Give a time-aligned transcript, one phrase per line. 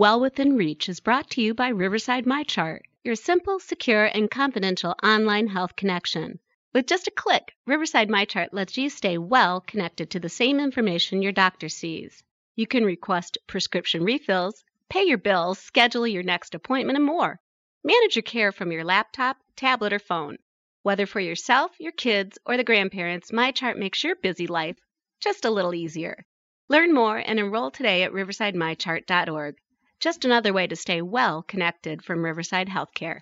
[0.00, 4.94] Well Within Reach is brought to you by Riverside MyChart, your simple, secure, and confidential
[5.02, 6.38] online health connection.
[6.72, 11.20] With just a click, Riverside MyChart lets you stay well connected to the same information
[11.20, 12.22] your doctor sees.
[12.56, 17.38] You can request prescription refills, pay your bills, schedule your next appointment, and more.
[17.84, 20.38] Manage your care from your laptop, tablet, or phone.
[20.82, 24.78] Whether for yourself, your kids, or the grandparents, MyChart makes your busy life
[25.20, 26.24] just a little easier.
[26.70, 29.56] Learn more and enroll today at riversidemychart.org.
[30.00, 33.20] Just another way to stay well connected from Riverside Healthcare.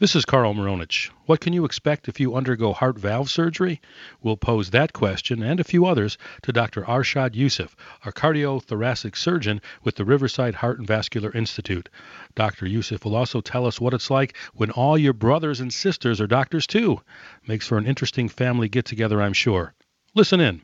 [0.00, 1.10] This is Carl Maronich.
[1.26, 3.80] What can you expect if you undergo heart valve surgery?
[4.20, 6.82] We'll pose that question and a few others to Dr.
[6.82, 11.88] Arshad Yusuf, a cardiothoracic surgeon with the Riverside Heart and Vascular Institute.
[12.34, 12.66] Dr.
[12.66, 16.26] Yusuf will also tell us what it's like when all your brothers and sisters are
[16.26, 17.00] doctors too.
[17.46, 19.72] Makes for an interesting family get together, I'm sure.
[20.16, 20.62] Listen in.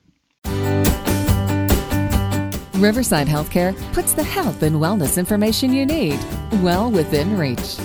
[2.82, 6.18] Riverside Healthcare puts the health and wellness information you need
[6.60, 7.78] well within reach.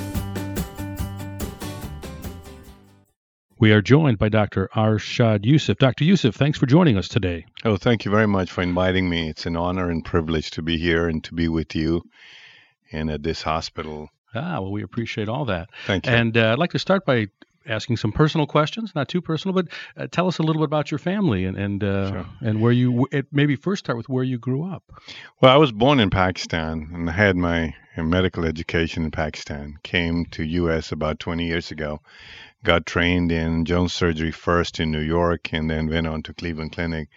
[3.59, 4.69] We are joined by Dr.
[4.75, 5.77] Arshad Yusuf.
[5.77, 6.03] Dr.
[6.03, 7.45] Yusuf, thanks for joining us today.
[7.63, 9.29] Oh, thank you very much for inviting me.
[9.29, 12.03] It's an honor and privilege to be here and to be with you
[12.91, 14.09] and at this hospital.
[14.35, 15.69] Ah, well, we appreciate all that.
[15.85, 16.11] Thank you.
[16.11, 17.27] And uh, I'd like to start by
[17.67, 20.91] asking some personal questions, not too personal, but uh, tell us a little bit about
[20.91, 22.25] your family and and uh, Sure.
[22.41, 24.83] and where you it, maybe first start with where you grew up.
[25.41, 29.77] Well, I was born in Pakistan and I had my uh, medical education in Pakistan.
[29.83, 30.91] Came to U.S.
[30.91, 32.01] about 20 years ago.
[32.63, 36.71] Got trained in general surgery first in New York and then went on to Cleveland
[36.71, 37.09] Clinic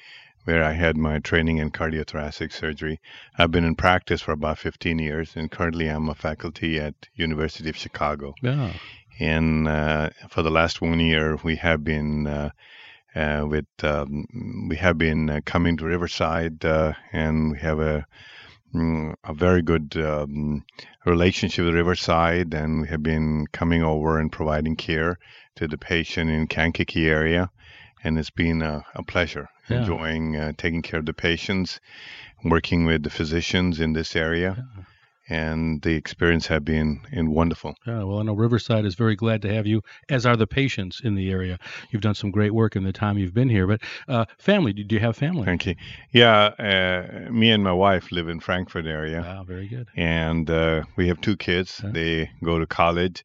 [0.45, 2.99] where I had my training in cardiothoracic surgery.
[3.37, 7.69] I've been in practice for about 15 years and currently I'm a faculty at University
[7.69, 8.35] of Chicago.
[8.43, 8.73] Yeah.
[9.21, 12.51] And uh, for the last one year we have been uh,
[13.15, 18.07] uh, with um, we have been uh, coming to Riverside uh, and we have a
[18.75, 20.65] mm, a very good um,
[21.05, 22.55] relationship with Riverside.
[22.55, 25.19] And we have been coming over and providing care
[25.57, 27.51] to the patient in Kankakee area.
[28.03, 29.79] And it's been a, a pleasure Yeah.
[29.79, 31.81] enjoying uh, taking care of the patients
[32.45, 34.67] working with the physicians in this area
[35.31, 39.41] and the experience have been in wonderful Yeah, well, I know Riverside is very glad
[39.43, 41.59] to have you, as are the patients in the area.
[41.91, 43.67] You've done some great work in the time you've been here.
[43.67, 45.45] But uh, family, do you have family?
[45.45, 45.77] Thank you.
[46.11, 49.89] Yeah, uh, me and my wife live in Frankfort area, Wow, very good.
[49.97, 51.81] and uh, we have two kids.
[51.83, 51.91] Yeah.
[51.93, 53.25] They go to college.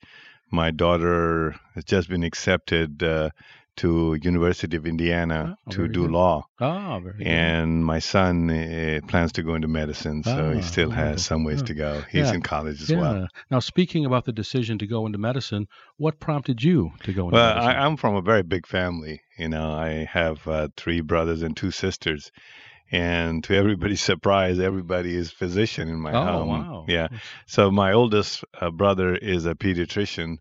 [0.52, 3.32] My daughter has just been accepted uh,
[3.78, 6.12] to University of Indiana Oh, to do good.
[6.12, 7.22] law, Oh, good.
[7.22, 11.10] and my son uh, plans to go into medicine, so he Ah, still wonderful.
[11.12, 11.66] has some ways Yeah.
[11.66, 12.02] to go.
[12.10, 12.34] He's Yeah.
[12.36, 13.00] in college as yeah.
[13.02, 13.28] well.
[13.52, 17.36] Now, speaking about the decision to go into medicine, what prompted you to go into
[17.36, 17.76] Well, medicine?
[17.76, 19.22] I, I'm from a very big family.
[19.38, 22.32] You know, I have uh, three brothers and two sisters.
[22.92, 26.48] And to everybody's surprise, everybody is physician in my oh, home.
[26.50, 26.86] wow.
[26.88, 27.08] Yeah.
[27.48, 30.38] So my oldest uh, brother is a pediatrician.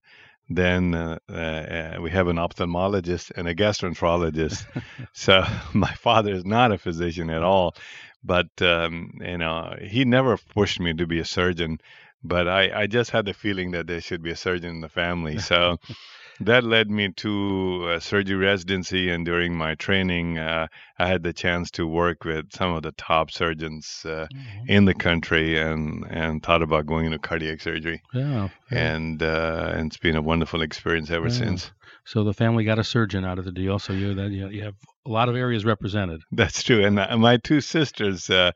[0.49, 4.67] Then uh, uh, we have an ophthalmologist and a gastroenterologist.
[5.13, 7.75] so my father is not a physician at all,
[8.23, 11.79] but um, you know he never pushed me to be a surgeon.
[12.23, 14.89] But I, I just had the feeling that there should be a surgeon in the
[14.89, 15.39] family.
[15.39, 15.77] So
[16.41, 20.67] that led me to a surgery residency, and during my training, uh,
[20.99, 24.69] I had the chance to work with some of the top surgeons uh, Mhm.
[24.69, 28.49] in the country, and and thought about going into cardiac surgery, Yeah.
[28.71, 28.79] yeah.
[28.87, 31.39] and uh, and it's been a wonderful experience ever Yeah.
[31.39, 31.73] since.
[32.07, 33.79] So the family got a surgeon out of the deal.
[33.79, 34.75] So you that you, have
[35.07, 36.21] a lot of areas represented.
[36.33, 36.85] That's true.
[36.85, 38.53] And uh, my two sisters, uh,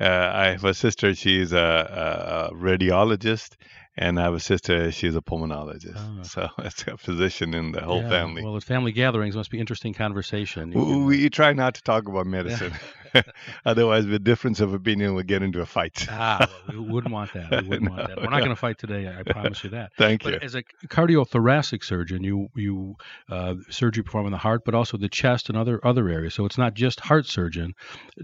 [0.00, 3.56] uh, I have a sister, she's a, a radiologist,
[3.96, 5.96] and I have a sister, she's a pulmonologist.
[5.96, 6.22] Ah.
[6.22, 8.42] So it's a physician in the whole Yeah, family.
[8.42, 10.72] Well, at family gatherings must be interesting conversation.
[10.72, 12.72] You W- can- we try not to talk about medicine.
[13.64, 16.06] Otherwise, the difference of opinion, we get into a fight.
[16.10, 17.62] ah, we wouldn't want that.
[17.62, 18.16] We wouldn't want No, that.
[18.18, 18.44] We're not no.
[18.44, 19.08] going to fight today.
[19.08, 19.92] I promise you that.
[19.98, 20.38] Thank you.
[20.40, 22.94] As a cardiothoracic surgeon, you you
[23.28, 26.34] uh, surgery perform in the heart, but also the chest and other other areas.
[26.34, 27.74] So it's not just heart surgeon.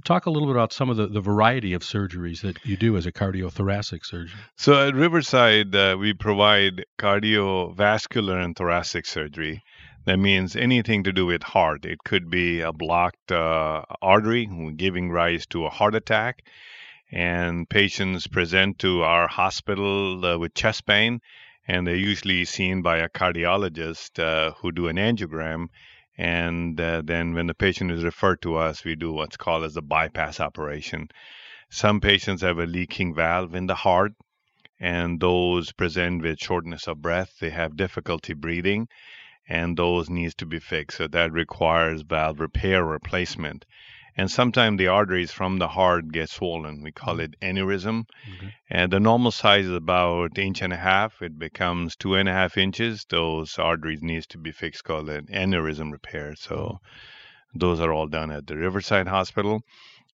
[0.04, 2.96] Talk a little bit about some of the, the variety of surgeries that you do
[2.96, 4.38] as a cardiothoracic surgeon.
[4.56, 9.62] So at Riverside, uh, we provide cardiovascular and thoracic surgery.
[10.08, 11.84] That means anything to do with heart.
[11.84, 16.46] It could be a blocked uh, artery giving rise to a heart attack.
[17.12, 21.20] And patients present to our hospital uh, with chest pain,
[21.66, 25.66] and they're usually seen by a cardiologist uh, who do an angiogram.
[26.16, 29.76] And uh, then, when the patient is referred to us, we do what's called as
[29.76, 31.08] a bypass operation.
[31.68, 34.12] Some patients have a leaking valve in the heart,
[34.80, 37.34] and those present with shortness of breath.
[37.40, 38.88] They have difficulty breathing,
[39.48, 40.98] and those needs to be fixed.
[40.98, 43.64] So that requires valve repair replacement.
[44.18, 46.82] and sometimes the arteries from the heart get swollen.
[46.82, 48.06] We call it aneurysm.
[48.36, 48.54] Okay.
[48.68, 51.22] And the normal size is about inch and a half.
[51.22, 53.06] It becomes two and a half inches.
[53.08, 56.34] Those arteries needs to be fixed, called an aneurysm repair.
[56.34, 56.80] So oh.
[57.54, 59.62] those are all done at the Riverside Hospital.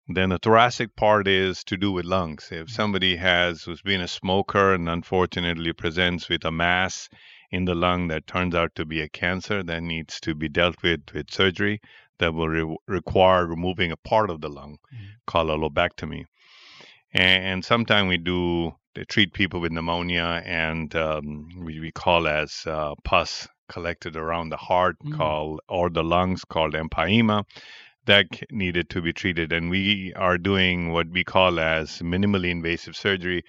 [0.06, 2.50] Then the thoracic part is to do with lungs.
[2.52, 2.68] If mm-hmm.
[2.68, 7.08] somebody has who's been a smoker and unfortunately presents with a mass
[7.54, 10.82] in the lung that turns out to be a cancer that needs to be dealt
[10.82, 11.80] with with surgery,
[12.18, 15.04] that will re- require removing a part of the lung mm-hmm.
[15.26, 16.24] called a lobectomy.
[17.12, 18.72] And, and sometimes we do
[19.08, 24.56] treat people with pneumonia and um, we, we call as uh, pus collected around the
[24.56, 25.16] heart mm-hmm.
[25.16, 27.44] called or the lungs called empyema
[28.06, 32.94] that needed to be treated and we are doing what we call as minimally invasive
[32.94, 33.42] surgery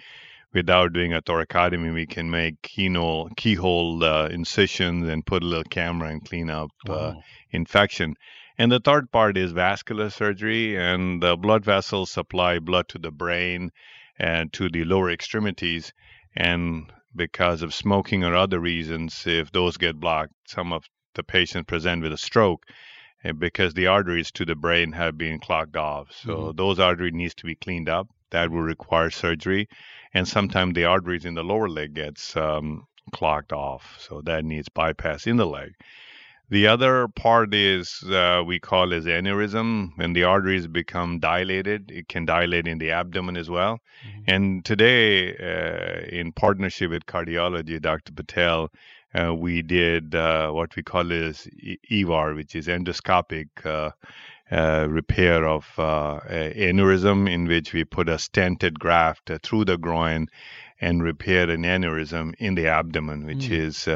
[0.55, 5.63] without doing a thoracotomy we can make keyhole, keyhole uh, incisions and put a little
[5.65, 7.23] camera and clean up uh, wow.
[7.51, 8.15] infection
[8.57, 13.11] and the third part is vascular surgery, and the blood vessels supply blood to the
[13.11, 13.71] brain
[14.17, 15.91] and to the lower extremities.
[16.37, 20.85] And because of smoking or other reasons, if those get blocked, some of
[21.15, 22.65] the patients present with a stroke
[23.25, 26.13] eh, because the arteries to the brain have been clogged off.
[26.13, 26.55] So mm-hmm.
[26.55, 28.07] those arteries needs to be cleaned up.
[28.31, 29.67] That will require surgery,
[30.13, 34.69] and sometimes the arteries in the lower leg gets um, clogged off, so that needs
[34.69, 35.73] bypass in the leg.
[36.49, 39.89] The other part is uh, we call as aneurysm.
[39.95, 43.79] When the arteries become dilated, it can dilate in the abdomen as well.
[44.07, 44.21] Mm-hmm.
[44.27, 48.13] And today, uh, in partnership with cardiology, Dr.
[48.13, 48.69] Patel,
[49.15, 51.47] uh, we did uh, what we call as
[51.89, 53.91] EVAR, which is endoscopic uh,
[54.51, 60.27] uh, repair of aneurysm, in which we put a stented graft through the groin
[60.81, 63.51] and repair an aneurysm in the abdomen, which mm.
[63.51, 63.87] is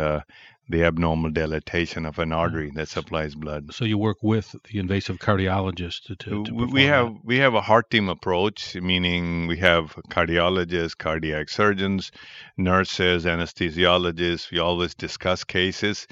[0.70, 3.74] the abnormal dilatation of an artery that supplies blood.
[3.74, 7.26] So you work with the invasive cardiologist to, to, to we have that.
[7.26, 12.12] we have a heart team approach, meaning we have cardiologists, cardiac surgeons,
[12.56, 14.52] nurses, anesthesiologists.
[14.52, 16.08] We always discuss cases,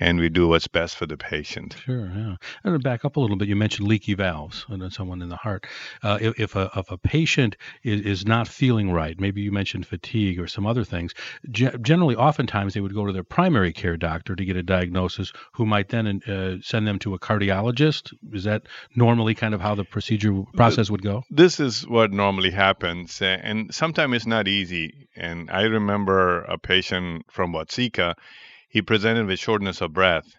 [0.00, 1.76] and we do what's best for the patient.
[1.84, 2.36] Sure, yeah.
[2.64, 5.36] And to back up a little bit, you mentioned leaky valves and someone in the
[5.36, 5.66] heart.
[6.02, 9.86] Uh, if, if, a, if a patient is, is not feeling right, maybe you mentioned
[9.86, 11.12] fatigue or some other things,
[11.50, 15.66] generally, oftentimes they would go to their primary care doctor to get a diagnosis, who
[15.66, 18.14] might then uh, send them to a cardiologist.
[18.32, 18.62] Is that
[18.96, 21.22] normally kind of how the procedure process would go?
[21.30, 25.08] This is what normally happens, and sometimes it's not easy.
[25.14, 28.14] And I remember a patient from Watseka
[28.70, 30.36] he presented with shortness of breath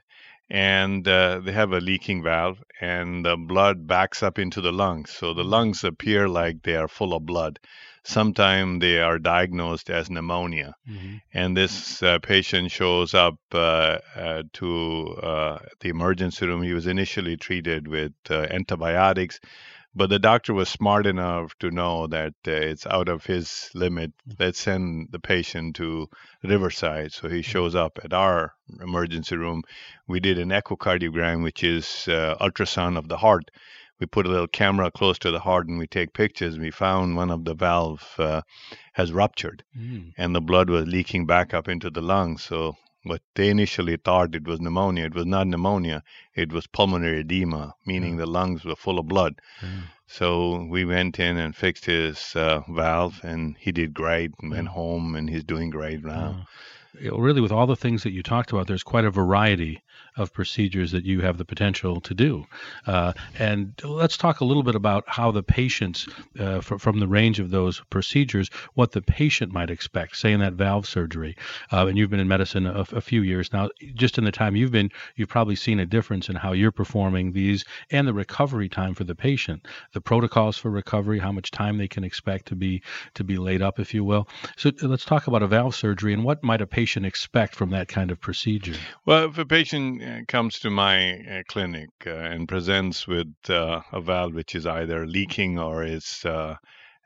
[0.50, 5.12] and uh, they have a leaking valve and the blood backs up into the lungs
[5.12, 7.60] so the lungs appear like they are full of blood.
[8.04, 11.18] Sometimes they are diagnosed as pneumonia mm-hmm.
[11.34, 16.64] and this uh, patient shows up uh, uh to uh, the emergency room.
[16.64, 19.40] He was initially treated with uh, antibiotics
[19.94, 24.14] but the doctor was smart enough to know that uh, it's out of his limit.
[24.40, 26.08] Let's send the patient to
[26.44, 27.12] Riverside.
[27.12, 29.64] So he shows up at our emergency room.
[30.08, 33.52] We did an echocardiogram, which is uh, ultrasound of the heart.
[34.00, 36.58] We put a little camera close to the heart and we take pictures.
[36.58, 38.42] We found one of the valves uh,
[38.94, 40.14] has ruptured mm.
[40.18, 42.44] and the blood was leaking back up into the lungs.
[42.44, 45.06] So what they initially thought it was pneumonia.
[45.06, 46.04] It was not pneumonia.
[46.36, 49.42] It was pulmonary edema, meaning the lungs were full of blood.
[50.08, 54.68] So we went in and fixed his uh, valve, and he did great and went
[54.68, 56.46] home, and he's doing great now.
[57.02, 59.82] Really, with all the things that you talked about, there's quite a variety
[60.18, 62.46] of procedures that you have the potential to do.
[62.86, 66.08] Uh, and let's talk a little bit about how the patients,
[66.40, 70.40] uh, fr- from the range of those procedures, what the patient might expect, say in
[70.40, 71.36] that valve surgery.
[71.72, 73.70] Uh, and you've been in medicine a, a few years now.
[73.94, 77.32] Just in the time you've been, you've probably seen a difference in how you're performing
[77.32, 81.78] these and the recovery time for the patient, the protocols for recovery, how much time
[81.78, 82.82] they can expect to be
[83.14, 84.28] to be laid up, if you will.
[84.58, 87.88] So let's talk about a valve surgery and what might a patient expect from that
[87.88, 88.76] kind of procedure.
[89.06, 94.02] Well, if a patient uh, comes to my uh, clinic uh, and presents with a
[94.02, 96.26] valve which is either leaking or is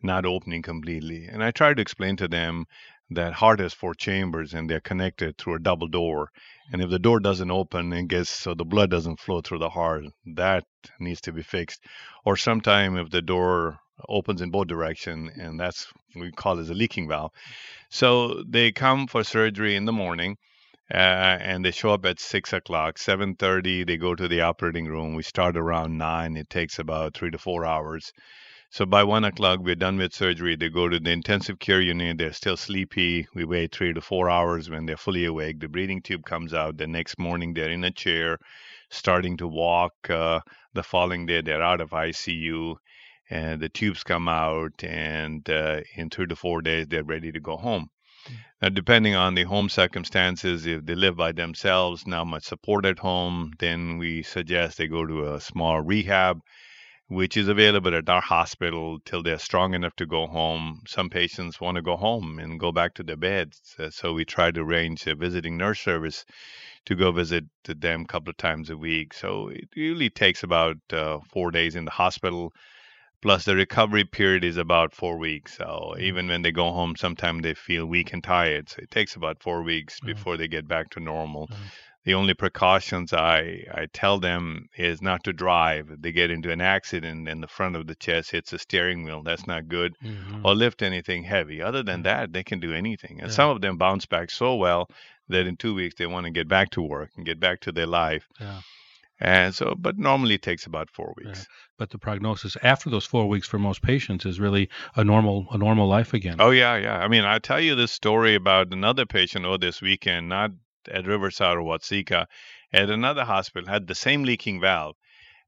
[0.03, 1.25] not opening completely.
[1.25, 2.65] And I try to explain to them
[3.11, 6.31] that heart has four chambers and they're connected through a double door.
[6.71, 9.69] And if the door doesn't open and gets so the blood doesn't flow through the
[9.69, 10.65] heart, that
[10.99, 11.81] needs to be fixed.
[12.23, 16.73] Or sometime if the door opens in both direction and that's we call it a
[16.73, 17.31] leaking valve.
[17.89, 20.37] So they come for surgery in the morning
[20.93, 22.97] uh, and they show up at six o'clock.
[22.97, 25.15] Seven thirty, they go to the operating room.
[25.15, 26.37] We start around nine.
[26.37, 28.11] It takes about three to four hours.
[28.69, 30.55] So by one o'clock, we're done with surgery.
[30.55, 32.17] They go to the intensive care unit.
[32.17, 33.27] They're still sleepy.
[33.33, 35.59] We wait three to four hours when they're fully awake.
[35.59, 36.77] The breathing tube comes out.
[36.77, 38.37] The next morning, they're in a chair,
[38.89, 39.93] starting to walk.
[40.09, 40.41] Uh,
[40.73, 42.75] the following day, they're out of ICU,
[43.29, 44.83] and the tubes come out.
[44.83, 47.89] And uh, in three to four days, they're ready to go home.
[48.61, 52.99] Now, depending on the home circumstances, if they live by themselves, not much support at
[52.99, 56.41] home, then we suggest they go to a small rehab
[57.07, 60.81] which is available at our hospital till they're strong enough to go home.
[60.87, 64.25] Some patients want to go home and go back to their beds, uh, so we
[64.25, 66.25] try to arrange a visiting nurse service
[66.85, 69.13] to go visit them a couple of times a week.
[69.13, 72.53] So it usually takes about uh, four days in the hospital.
[73.25, 75.57] Plus, the recovery period is about four weeks.
[75.57, 76.01] So mm-hmm.
[76.01, 78.69] even when they go home, sometimes they feel weak and tired.
[78.69, 80.13] So it takes about four weeks mm-hmm.
[80.13, 81.47] before they get back to normal.
[81.47, 81.63] Mm-hmm
[82.03, 85.89] the only precautions I, I tell them is not to drive.
[85.89, 89.03] If they get into an accident and the front of the chest hits the steering
[89.03, 89.95] wheel, that's not good.
[90.03, 90.45] Mm-hmm.
[90.45, 91.63] Or lift anything heavy.
[91.63, 93.21] Other than that, they can do anything.
[93.21, 93.35] And yeah.
[93.35, 94.87] some of them bounce back so well
[95.29, 97.71] that in two weeks they want to get back to work and get back to
[97.71, 98.27] their life.
[98.39, 98.61] Yeah.
[99.19, 101.39] And so, but normally it takes about four weeks.
[101.39, 101.45] Yeah.
[101.77, 105.57] But the prognosis after those four weeks for most patients is really a normal a
[105.57, 106.37] normal life again.
[106.39, 106.97] Oh yeah, yeah.
[106.97, 110.51] I mean, I tell you this story about another patient over this weekend, not
[110.91, 112.27] at Riverside or Watseka
[112.73, 114.95] at another hospital had the same leaking valve.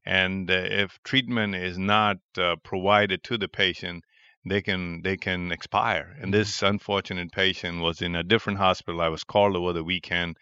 [0.04, 4.04] And uh, if treatment is not uh, provided to the patient,
[4.46, 6.14] they can they can expire.
[6.16, 6.38] And mm-hmm.
[6.40, 9.02] this unfortunate patient was in a different hospital.
[9.02, 10.36] I was called over the weekend,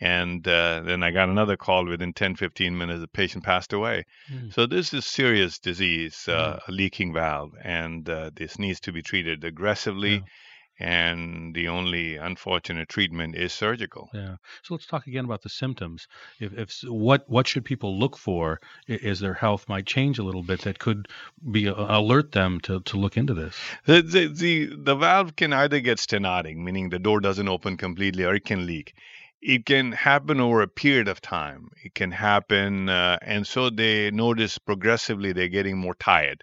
[0.00, 3.00] and uh, then I got another call within 10, 15 minutes.
[3.00, 4.04] The patient passed away.
[4.32, 4.52] Mm.
[4.52, 6.60] So this is serious disease, mm.
[6.66, 10.14] a leaking valve, and uh, this needs to be treated aggressively.
[10.14, 10.20] Yeah
[10.78, 14.10] and the only unfortunate treatment is surgical.
[14.12, 14.36] Yeah.
[14.62, 16.06] So let's talk again about the symptoms.
[16.38, 20.42] If, if what what should people look for as their health might change a little
[20.42, 21.08] bit that could
[21.50, 23.56] be uh, alert them to, to look into this?
[23.86, 28.24] The, the, the the valve can either get stenotic, meaning the door doesn't open completely,
[28.24, 28.94] or it can leak.
[29.54, 31.70] It can happen over a period of time.
[31.84, 36.42] It can happen, uh, and so they notice progressively they're getting more tired,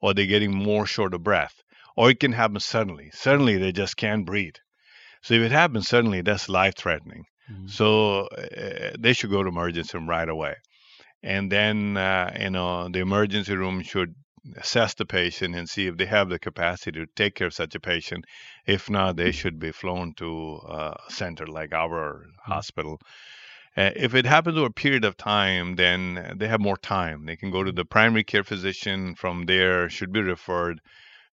[0.00, 1.62] or they're getting more short of breath
[1.98, 3.10] or it can happen suddenly.
[3.12, 4.54] Suddenly, they just can't breathe.
[5.20, 7.24] So if it happens suddenly, that's life threatening.
[7.50, 7.66] Mm-hmm.
[7.66, 10.54] So uh, they should go to emergency room right away.
[11.24, 14.14] And then, uh, you know, the emergency room should
[14.56, 17.74] assess the patient and see if they have the capacity to take care of such
[17.74, 18.24] a patient.
[18.66, 22.52] If not, they should be flown to a center like our mm-hmm.
[22.52, 23.00] hospital.
[23.76, 27.26] Uh, if it happens over a period of time, then they have more time.
[27.26, 29.14] They can go to the primary care physician.
[29.14, 30.80] From there, should be referred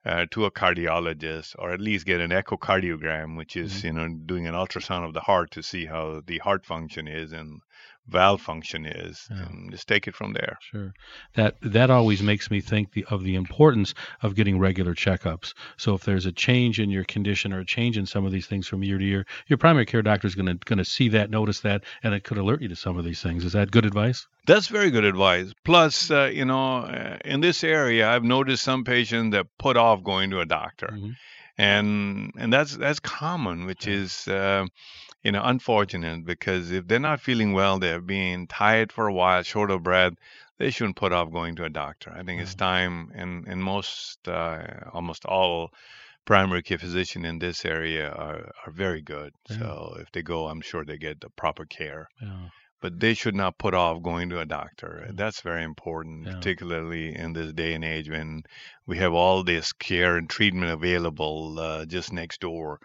[0.05, 3.87] uh, to a cardiologist or at least get an echocardiogram, which is mm-hmm.
[3.87, 7.31] you know doing an ultrasound of the heart to see how the heart function is
[7.31, 7.61] and
[8.07, 9.45] valve function is yeah.
[9.45, 10.57] and just take it from there.
[10.71, 10.93] Sure.
[11.35, 15.53] That that always makes me think the, of the importance of getting regular checkups.
[15.77, 18.47] So if there's a change in your condition or a change in some of these
[18.47, 21.09] things from year to year your primary care doctor is going to going to see
[21.09, 23.43] that notice that and it could alert you to some of these things.
[23.43, 24.27] Is that good advice?
[24.45, 25.53] That's very good advice.
[25.63, 30.03] Plus uh, you know uh, in this area i've noticed some patients that put off
[30.03, 30.89] going to a doctor.
[30.93, 31.11] Mm-hmm.
[31.57, 34.65] and and that's that's common which is uh,
[35.25, 39.41] you know, unfortunate because if they're not feeling well, they're being tired for a while,
[39.41, 40.13] short of breath,
[40.59, 42.13] they shouldn't put off going to a doctor.
[42.15, 42.59] I think it's mm-hmm.
[42.59, 44.61] time, and and most, uh,
[44.93, 45.71] almost all
[46.25, 49.33] primary care physician in this area are, are very good.
[49.49, 49.57] Yeah.
[49.57, 52.07] So if they go, I'm sure they get the proper care.
[52.21, 52.49] Yeah.
[52.81, 55.09] But they should not put off going to a doctor.
[55.13, 56.35] That's very important, yeah.
[56.35, 58.43] particularly in this day and age when
[58.85, 62.79] we have all this care and treatment available uh, just next door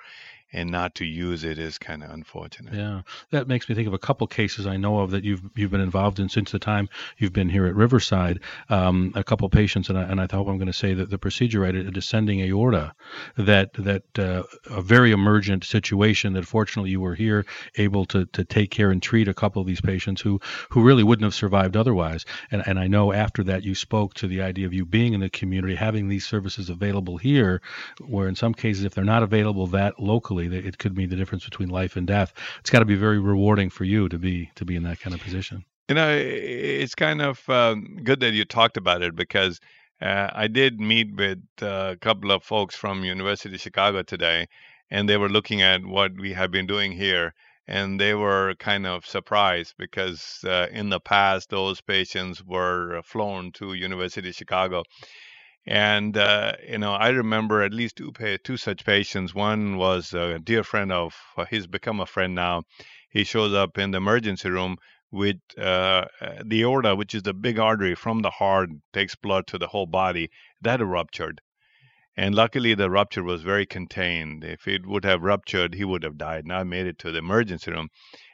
[0.52, 2.74] and not to use it is kind of unfortunate.
[2.74, 5.70] Yeah, that makes me think of a couple cases I know of that you've you've
[5.70, 6.88] been involved in since the time
[7.18, 8.40] you've been here at Riverside.
[8.68, 11.18] Um, a couple patients, and I, and I thought I'm going to say that the
[11.18, 12.94] procedure right, a descending aorta,
[13.36, 18.44] that that uh, a very emergent situation that fortunately you were here able to to
[18.44, 20.40] take care and treat a couple of these patients who
[20.70, 22.24] who really wouldn't have survived otherwise.
[22.50, 25.20] And and I know after that you spoke to the idea of you being in
[25.20, 27.62] the community, having these services available here,
[28.00, 31.44] where in some cases if they're not available that locally it could mean the difference
[31.44, 32.32] between life and death.
[32.60, 35.14] It's got to be very rewarding for you to be to be in that kind
[35.14, 35.64] of position.
[35.88, 39.60] You know, it's kind of um, good that you talked about it because
[40.00, 44.46] uh, I did meet with uh, a couple of folks from University of Chicago today,
[44.90, 47.34] and they were looking at what we have been doing here
[47.70, 53.52] and they were kind of surprised because uh, in the past those patients were flown
[53.52, 54.82] to university of chicago
[55.66, 58.12] and uh, you know, I remember at least two
[58.44, 59.34] two such patients.
[59.34, 62.62] One was a dear friend of uh, he's become a friend now.
[63.10, 64.76] He shows up in the emergency room
[65.10, 66.04] with uh,
[66.44, 69.86] the aorta, which is the big artery from the heart, takes blood to the whole
[69.86, 70.30] body.
[70.62, 71.40] That ruptured.
[72.16, 74.44] And luckily, the rupture was very contained.
[74.44, 76.46] If it would have ruptured, he would have died.
[76.46, 77.88] Now I made it to the emergency room.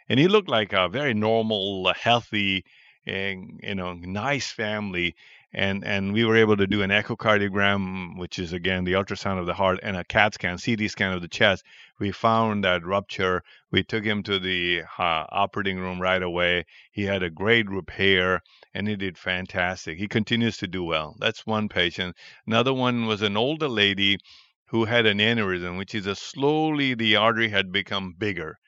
[0.09, 2.65] And he looked like a very normal, healthy,
[3.07, 5.15] and, you know, nice family
[5.57, 9.47] and and we were able to do an echocardiogram, which is again the ultrasound of
[9.47, 11.65] the heart, and a CAT scan, CT scan of the chest.
[11.99, 13.43] We found that rupture.
[13.71, 16.67] We took him to the uh, operating room right away.
[16.93, 18.43] He had a great repair,
[18.75, 19.97] and he did fantastic.
[19.97, 21.17] He continues to do well.
[21.19, 22.17] That's one patient.
[22.47, 24.19] Another one was an older lady
[24.67, 28.59] who had an aneurysm, which is a slowly the artery had become bigger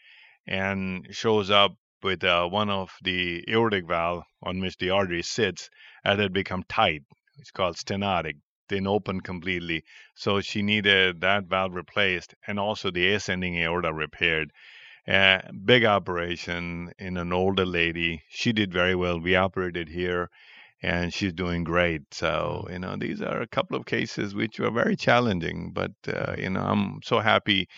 [0.46, 5.68] and shows up with uh, one of the aortic valve on which the artery sits
[6.04, 7.02] that had become tight.
[7.38, 8.36] It's called stenotic,
[8.68, 9.84] didn't open completely.
[10.14, 14.50] So she needed that valve replaced and also the ascending aorta repaired.
[15.06, 18.22] Uh, big operation in an older lady.
[18.28, 19.18] She did very well.
[19.18, 20.28] We operated here
[20.82, 22.02] and she's doing great.
[22.12, 26.34] So, you know, these are a couple of cases which were very challenging, but, uh,
[26.38, 27.68] you know, I'm so happy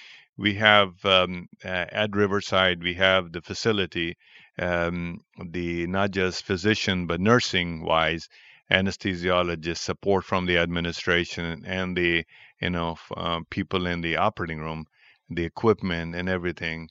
[0.41, 4.17] we have um, at Riverside, we have the facility,
[4.59, 5.21] um,
[5.51, 8.27] the not just physician but nursing wise,
[8.71, 12.25] anesthesiologist support from the administration and the
[12.61, 14.87] you know uh, people in the operating room,
[15.29, 16.89] the equipment and everything.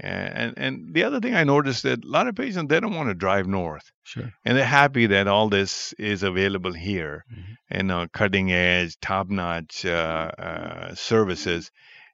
[0.00, 3.10] And and the other thing I noticed that a lot of patients they don't want
[3.10, 3.90] to drive north.
[4.04, 4.32] Sure.
[4.44, 7.86] And they're happy that all this is available here, mm-hmm.
[7.86, 11.70] know, cutting edge, top notch uh, uh, services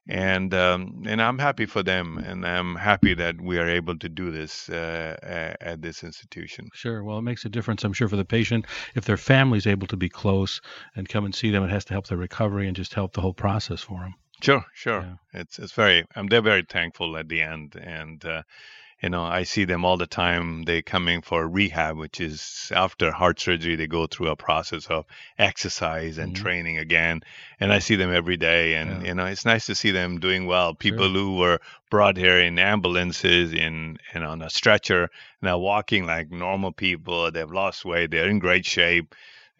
[0.07, 4.09] and um, and I'm happy for them, and I'm happy that we are able to
[4.09, 6.69] do this uh, at this institution.
[6.73, 7.03] Sure.
[7.03, 8.65] Well, it makes a difference, I'm sure, for the patient
[8.95, 10.61] if their family is able to be close
[10.95, 11.63] and come and see them.
[11.63, 14.15] It has to help their recovery and just help the whole process for them.
[14.41, 15.01] Sure, sure.
[15.01, 15.41] Yeah.
[15.41, 16.05] It's it's very.
[16.15, 18.41] Um, they're very thankful at the end, and uh,
[19.01, 23.11] you know i see them all the time they coming for rehab which is after
[23.11, 25.05] heart surgery they go through a process of
[25.37, 26.43] exercise and mm-hmm.
[26.43, 27.21] training again
[27.59, 29.07] and i see them every day and yeah.
[29.09, 31.13] you know it's nice to see them doing well people sure.
[31.13, 35.09] who were brought here in ambulances in and on a stretcher
[35.41, 39.15] now walking like normal people they've lost weight they're in great shape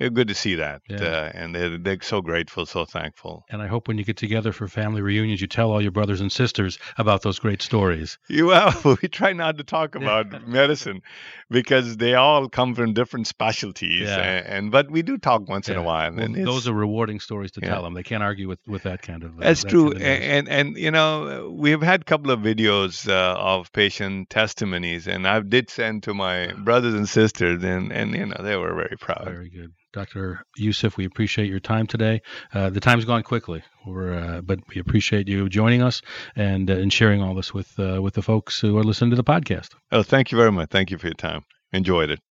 [0.09, 0.81] good to see that.
[0.89, 0.97] Yeah.
[0.97, 3.45] Uh, and they're, they're so grateful, so thankful.
[3.49, 6.21] And I hope when you get together for family reunions, you tell all your brothers
[6.21, 8.17] and sisters about those great stories.
[8.31, 11.01] You well, we try not to talk about medicine
[11.49, 14.07] because they all come from different specialties.
[14.07, 14.17] Yeah.
[14.17, 15.73] And, and but we do talk once yeah.
[15.73, 16.11] in a while.
[16.13, 17.93] Well, and those are rewarding stories to tell them.
[17.93, 19.37] They can't argue with, with that kind of.
[19.37, 19.91] Uh, That's true.
[19.91, 23.71] Kind of and, and, and you know we've had a couple of videos uh, of
[23.73, 28.37] patient testimonies, and I did send to my brothers and sisters, and and you know
[28.41, 29.25] they were very proud.
[29.25, 29.73] Very good.
[29.93, 30.45] Dr.
[30.55, 32.21] Yusuf, we appreciate your time today.
[32.53, 36.01] Uh, the time's gone quickly, uh, but we appreciate you joining us
[36.35, 39.17] and uh, and sharing all this with uh, with the folks who are listening to
[39.17, 39.71] the podcast.
[39.91, 40.69] Oh, thank you very much.
[40.69, 41.43] Thank you for your time.
[41.73, 42.21] Enjoyed it.